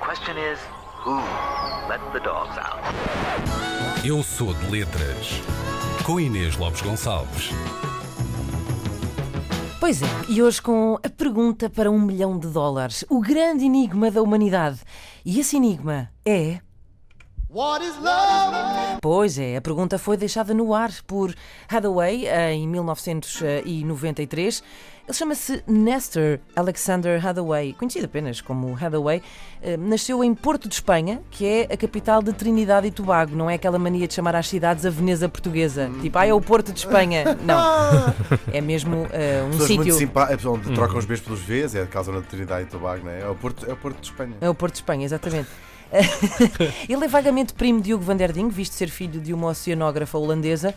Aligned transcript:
question 0.00 0.36
is, 0.36 0.58
who 1.04 1.16
let 1.88 2.00
the 2.12 2.20
dogs 2.20 2.56
out? 2.58 2.78
Eu 4.04 4.22
sou 4.22 4.54
de 4.54 4.70
letras. 4.70 5.40
Com 6.04 6.20
Inês 6.20 6.56
Lopes 6.56 6.82
Gonçalves. 6.82 7.50
Pois 9.80 10.02
é, 10.02 10.06
e 10.28 10.42
hoje 10.42 10.62
com 10.62 10.98
a 11.02 11.08
pergunta 11.08 11.68
para 11.68 11.90
um 11.90 12.00
milhão 12.00 12.38
de 12.38 12.48
dólares. 12.48 13.04
O 13.08 13.20
grande 13.20 13.64
enigma 13.64 14.10
da 14.10 14.22
humanidade. 14.22 14.80
E 15.24 15.40
esse 15.40 15.56
enigma 15.56 16.08
é. 16.24 16.60
What 17.50 17.84
is 17.84 17.96
love? 17.96 18.63
Pois 19.04 19.38
é, 19.38 19.58
a 19.58 19.60
pergunta 19.60 19.98
foi 19.98 20.16
deixada 20.16 20.54
no 20.54 20.72
ar 20.72 20.90
por 21.06 21.34
Hathaway 21.68 22.24
em 22.54 22.66
1993. 22.66 24.62
Ele 25.06 25.14
chama-se 25.14 25.62
Nestor 25.66 26.38
Alexander 26.56 27.22
Hathaway, 27.26 27.74
conhecido 27.74 28.06
apenas 28.06 28.40
como 28.40 28.74
Hathaway. 28.74 29.20
Eh, 29.60 29.76
Nasceu 29.76 30.24
em 30.24 30.34
Porto 30.34 30.66
de 30.70 30.76
Espanha, 30.76 31.20
que 31.30 31.44
é 31.44 31.68
a 31.70 31.76
capital 31.76 32.22
de 32.22 32.32
Trinidade 32.32 32.86
e 32.86 32.90
Tobago. 32.90 33.36
Não 33.36 33.50
é 33.50 33.56
aquela 33.56 33.78
mania 33.78 34.08
de 34.08 34.14
chamar 34.14 34.34
às 34.36 34.48
cidades 34.48 34.86
a 34.86 34.90
Veneza 34.90 35.28
portuguesa. 35.28 35.90
Tipo, 36.00 36.16
ah, 36.16 36.24
é 36.26 36.32
o 36.32 36.40
Porto 36.40 36.72
de 36.72 36.78
Espanha. 36.78 37.36
Não. 37.44 38.14
É 38.50 38.62
mesmo 38.62 39.06
eh, 39.12 39.42
um 39.44 39.50
Pessoas 39.50 39.70
muito 39.70 39.82
sítio. 39.82 39.98
simpáticas, 39.98 40.46
onde 40.46 40.72
trocam 40.72 40.96
os 40.96 41.04
Bs 41.04 41.20
pelos 41.20 41.40
Vs, 41.40 41.74
é 41.74 41.82
a 41.82 41.86
causa 41.86 42.10
da 42.10 42.22
Trinidade 42.22 42.62
e 42.62 42.66
Tobago, 42.70 43.04
não 43.04 43.12
é? 43.12 43.20
É 43.20 43.28
o 43.28 43.34
Porto, 43.34 43.68
é 43.68 43.72
o 43.74 43.76
Porto 43.76 44.00
de 44.00 44.06
Espanha. 44.06 44.32
É 44.40 44.48
o 44.48 44.54
Porto 44.54 44.72
de 44.72 44.78
Espanha, 44.78 45.04
exatamente. 45.04 45.50
Ele 46.88 47.04
é 47.04 47.08
vagamente 47.08 47.54
primo 47.54 47.80
de 47.80 47.94
Hugo 47.94 48.04
van 48.04 48.16
der 48.16 48.32
Ding, 48.32 48.48
visto 48.48 48.72
ser 48.72 48.88
filho 48.88 49.20
de 49.20 49.32
uma 49.32 49.48
oceanógrafa 49.48 50.18
holandesa 50.18 50.74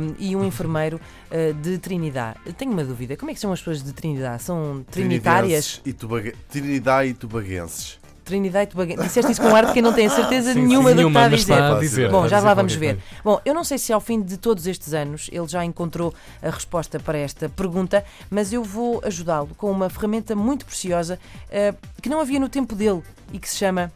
um, 0.00 0.14
e 0.18 0.36
um 0.36 0.44
enfermeiro 0.44 1.00
uh, 1.30 1.54
de 1.54 1.78
Trinidade. 1.78 2.38
Tenho 2.56 2.72
uma 2.72 2.84
dúvida, 2.84 3.16
como 3.16 3.30
é 3.30 3.34
que 3.34 3.40
são 3.40 3.52
as 3.52 3.60
pessoas 3.60 3.82
de 3.82 3.92
Trinidade? 3.92 4.42
São 4.42 4.84
trinitárias? 4.90 5.80
E 5.84 5.92
Tobague... 5.92 6.34
Trinidade 6.48 7.10
e 7.10 7.14
Tobaguenses. 7.14 7.98
Trinidade 8.24 8.64
e 8.64 8.66
Tobago. 8.68 9.02
Disseste 9.02 9.32
isso 9.32 9.40
com 9.40 9.54
ar 9.54 9.66
de 9.66 9.72
quem 9.72 9.82
não 9.82 9.92
tem 9.92 10.06
a 10.06 10.10
certeza 10.10 10.54
Sim, 10.54 10.62
nenhuma 10.62 10.90
sim, 10.90 10.96
do 10.96 11.02
que 11.02 11.08
está 11.08 11.24
a 11.24 11.28
dizer. 11.28 11.52
está 11.52 11.76
a 11.76 11.80
dizer. 11.80 12.10
Bom, 12.10 12.22
já 12.26 12.36
dizer 12.36 12.48
lá 12.48 12.54
vamos 12.54 12.74
ver. 12.74 12.98
Bom, 13.22 13.40
eu 13.44 13.54
não 13.54 13.62
sei 13.62 13.76
se 13.76 13.92
ao 13.92 14.00
fim 14.00 14.20
de 14.20 14.38
todos 14.38 14.66
estes 14.66 14.94
anos 14.94 15.28
ele 15.30 15.46
já 15.46 15.64
encontrou 15.64 16.14
a 16.42 16.50
resposta 16.50 16.98
para 16.98 17.18
esta 17.18 17.48
pergunta, 17.48 18.04
mas 18.30 18.52
eu 18.52 18.64
vou 18.64 19.02
ajudá-lo 19.04 19.50
com 19.56 19.70
uma 19.70 19.90
ferramenta 19.90 20.34
muito 20.34 20.64
preciosa 20.64 21.18
eh, 21.50 21.74
que 22.00 22.08
não 22.08 22.20
havia 22.20 22.40
no 22.40 22.48
tempo 22.48 22.74
dele 22.74 23.02
e 23.32 23.38
que 23.38 23.48
se 23.48 23.56
chama 23.56 23.92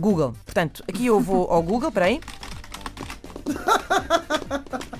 Google. 0.00 0.34
Portanto, 0.44 0.82
aqui 0.88 1.06
eu 1.06 1.20
vou 1.20 1.46
ao 1.50 1.62
Google, 1.62 1.88
espera 1.88 2.06
aí. 2.06 2.20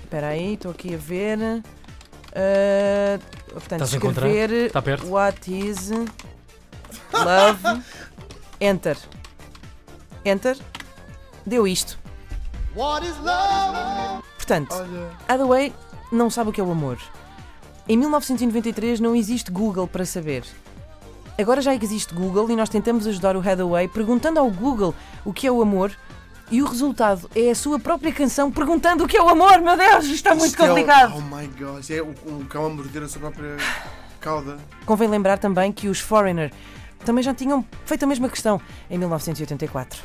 Espera 0.05 0.29
aí, 0.29 0.55
estou 0.55 0.70
aqui 0.70 0.95
a 0.95 0.98
ver. 0.98 1.39
Eh, 2.33 3.19
portanto, 3.53 3.73
Estás 3.84 3.95
a 3.95 3.97
encontrar? 3.97 4.27
escrever 4.28 4.67
Está 4.67 4.83
perto? 4.83 5.06
What 5.09 5.51
is 5.51 5.91
love? 7.12 7.83
Enter. 8.61 8.97
Enter. 10.25 10.56
Deu 11.47 11.67
isto. 11.67 11.98
What 12.77 13.06
is 13.06 13.17
love? 13.19 14.23
Portanto, 14.37 14.75
Olha. 14.75 15.11
Hathaway 15.27 15.73
não 16.12 16.28
sabe 16.31 16.51
o 16.51 16.53
que 16.53 16.61
é 16.61 16.65
o 16.65 16.71
amor. 16.71 16.98
Em 17.89 17.97
1993 17.97 19.01
não 19.01 19.17
existe 19.17 19.51
Google 19.51 19.89
para 19.89 20.05
saber. 20.05 20.45
Agora 21.41 21.60
já 21.62 21.74
existe 21.74 22.14
Google 22.14 22.50
e 22.50 22.56
nós 22.56 22.69
tentamos 22.69 23.06
ajudar 23.06 23.36
o 23.36 23.41
Hathaway 23.41 23.88
perguntando 23.88 24.38
ao 24.38 24.50
Google 24.50 24.94
o 25.24 25.33
que 25.33 25.47
é 25.47 25.50
o 25.52 25.62
amor 25.62 25.91
e 26.50 26.60
o 26.62 26.66
resultado 26.66 27.30
é 27.34 27.50
a 27.50 27.55
sua 27.55 27.78
própria 27.78 28.12
canção 28.12 28.50
perguntando 28.50 29.05
o 29.05 29.08
que 29.08 29.16
é 29.16 29.22
o 29.22 29.28
amor. 29.28 29.60
Meu 29.60 29.77
Deus, 29.77 30.05
isto 30.05 30.14
está 30.16 30.34
muito 30.34 30.47
Isto 30.50 30.62
é 30.62 30.64
o- 30.64 30.69
complicado. 30.69 31.14
Oh 31.16 31.20
my 31.36 31.47
god, 31.47 31.91
é 31.91 32.02
o- 32.02 32.14
um 32.27 32.44
cão 32.44 32.66
a 32.66 32.69
morder 32.69 33.02
a 33.05 33.08
sua 33.08 33.20
própria 33.20 33.56
cauda. 34.20 34.58
Convém 34.84 35.08
lembrar 35.08 35.38
também 35.38 35.72
que 35.72 35.88
os 35.88 35.98
Foreigner 36.00 36.52
também 37.05 37.22
já 37.24 37.32
tinham 37.32 37.64
feito 37.86 38.02
a 38.04 38.06
mesma 38.06 38.28
questão 38.28 38.60
em 38.91 38.98
1984. 38.98 40.03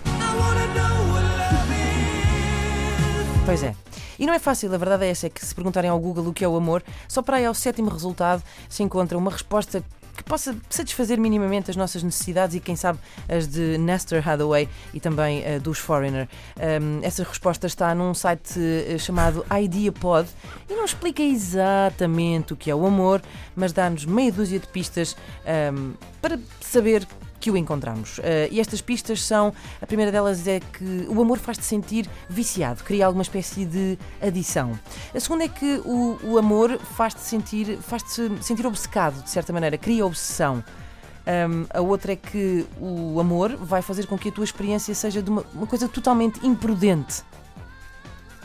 Pois 3.46 3.62
é. 3.62 3.76
E 4.18 4.26
não 4.26 4.34
é 4.34 4.40
fácil, 4.40 4.74
a 4.74 4.78
verdade 4.78 5.04
é 5.06 5.10
essa, 5.10 5.28
é 5.28 5.30
que 5.30 5.46
se 5.46 5.54
perguntarem 5.54 5.90
ao 5.90 6.00
Google 6.00 6.28
o 6.28 6.34
que 6.34 6.46
é 6.46 6.48
o 6.48 6.56
amor, 6.56 6.82
só 7.08 7.22
para 7.22 7.38
aí 7.38 7.46
ao 7.46 7.54
sétimo 7.54 7.90
resultado 7.90 8.42
se 8.70 8.82
encontra 8.82 9.18
uma 9.18 9.30
resposta 9.30 9.84
que 10.16 10.24
possa 10.24 10.56
satisfazer 10.70 11.20
minimamente 11.20 11.70
as 11.70 11.76
nossas 11.76 12.02
necessidades 12.02 12.56
e, 12.56 12.60
quem 12.60 12.76
sabe, 12.76 13.00
as 13.28 13.48
de 13.48 13.78
Nestor 13.78 14.28
Hathaway 14.28 14.70
e 14.94 15.00
também 15.00 15.44
eh, 15.44 15.60
dos 15.60 15.78
Foreigner. 15.78 16.28
Um, 16.58 17.00
essa 17.04 17.24
resposta 17.24 17.68
está 17.68 17.94
num 17.94 18.14
site 18.14 18.60
eh, 18.60 18.98
chamado 18.98 19.46
IdeaPod 19.50 20.28
e 20.70 20.74
não 20.74 20.86
explica 20.86 21.22
exatamente 21.22 22.54
o 22.54 22.56
que 22.56 22.72
é 22.72 22.76
o 22.76 22.86
amor, 22.86 23.22
mas 23.56 23.74
dá-nos 23.74 24.06
meia 24.06 24.32
dúzia 24.32 24.60
de 24.60 24.68
pistas 24.68 25.16
um, 25.74 25.94
para 26.26 26.40
saber 26.60 27.08
que 27.40 27.52
o 27.52 27.58
encontramos. 27.58 28.18
Uh, 28.18 28.50
e 28.50 28.60
estas 28.60 28.82
pistas 28.82 29.22
são: 29.22 29.54
a 29.80 29.86
primeira 29.86 30.12
delas 30.12 30.48
é 30.48 30.60
que 30.60 31.06
o 31.08 31.22
amor 31.22 31.38
faz-te 31.38 31.64
sentir 31.64 32.10
viciado, 32.28 32.84
cria 32.84 33.06
alguma 33.06 33.22
espécie 33.22 33.64
de 33.64 33.96
adição. 34.20 34.72
A 35.14 35.20
segunda 35.20 35.44
é 35.44 35.48
que 35.48 35.80
o, 35.86 36.18
o 36.24 36.38
amor 36.40 36.80
faz-te 36.80 37.22
sentir, 37.22 37.78
faz-te 37.78 38.32
sentir 38.42 38.66
obcecado, 38.66 39.22
de 39.22 39.30
certa 39.30 39.54
maneira, 39.54 39.78
cria 39.78 40.04
obsessão. 40.04 40.64
Um, 41.28 41.66
a 41.70 41.82
outra 41.82 42.14
é 42.14 42.16
que 42.16 42.66
o 42.80 43.20
amor 43.20 43.56
vai 43.56 43.84
fazer 43.84 44.08
com 44.08 44.18
que 44.18 44.30
a 44.30 44.32
tua 44.32 44.44
experiência 44.44 44.96
seja 44.96 45.22
de 45.22 45.30
uma, 45.30 45.46
uma 45.54 45.68
coisa 45.68 45.88
totalmente 45.88 46.44
imprudente. 46.44 47.24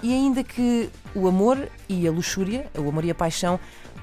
E 0.02 0.12
ainda 0.12 0.42
que 0.42 0.90
o 1.14 1.26
amor 1.28 1.68
e 1.88 2.06
a 2.06 2.10
luxúria, 2.10 2.70
o 2.76 2.88
amor 2.88 3.04
e 3.04 3.10
a 3.10 3.14
paixão, 3.14 3.60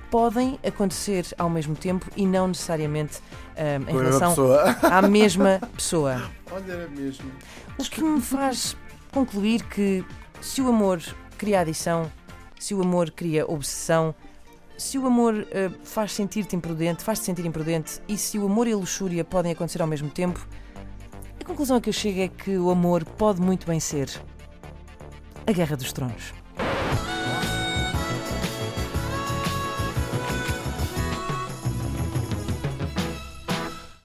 podem 0.09 0.59
acontecer 0.65 1.25
ao 1.37 1.49
mesmo 1.49 1.75
tempo 1.75 2.05
e 2.15 2.25
não 2.25 2.47
necessariamente 2.47 3.19
um, 3.57 3.81
em 3.81 3.85
Com 3.85 3.91
a 3.91 3.93
mesma 3.93 4.09
relação 4.09 4.29
pessoa. 4.29 4.77
à 4.83 5.01
mesma 5.01 5.61
pessoa. 5.75 6.31
Olha, 6.51 6.71
era 6.71 6.87
mesmo. 6.89 7.31
O 7.77 7.83
que 7.83 8.01
me 8.01 8.21
faz 8.21 8.75
concluir 9.11 9.63
que 9.63 10.03
se 10.41 10.61
o 10.61 10.69
amor 10.69 11.01
cria 11.37 11.61
adição, 11.61 12.11
se 12.59 12.73
o 12.73 12.81
amor 12.81 13.11
cria 13.11 13.45
obsessão, 13.49 14.13
se 14.77 14.97
o 14.97 15.07
amor 15.07 15.47
eh, 15.51 15.71
faz 15.83 16.11
sentir-te 16.11 16.55
imprudente, 16.55 17.03
faz-te 17.03 17.25
sentir 17.25 17.45
imprudente 17.45 17.99
e 18.07 18.17
se 18.17 18.37
o 18.37 18.45
amor 18.45 18.67
e 18.67 18.73
a 18.73 18.77
luxúria 18.77 19.23
podem 19.23 19.51
acontecer 19.51 19.81
ao 19.81 19.87
mesmo 19.87 20.09
tempo, 20.09 20.47
a 21.39 21.45
conclusão 21.45 21.77
a 21.77 21.81
que 21.81 21.89
eu 21.89 21.93
chego 21.93 22.21
é 22.21 22.27
que 22.27 22.57
o 22.57 22.69
amor 22.69 23.03
pode 23.03 23.41
muito 23.41 23.65
bem 23.65 23.79
ser 23.79 24.09
a 25.47 25.51
Guerra 25.51 25.75
dos 25.75 25.91
Tronos. 25.93 26.46